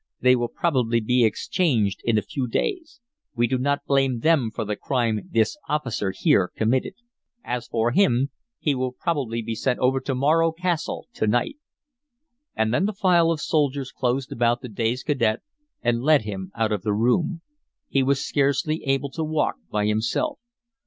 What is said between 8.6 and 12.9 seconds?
will probably be sent over to Morro Castle to night." And then